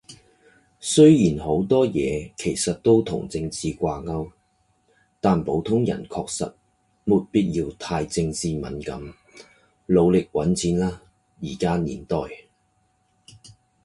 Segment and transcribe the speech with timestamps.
[0.79, 4.31] 雖然好多嘢其實同政治掛鈎，
[5.19, 6.51] 但普通人確實
[7.03, 8.99] 沒必要太政治敏感。
[9.85, 10.97] 努力搵錢喇
[11.39, 12.17] 依家年代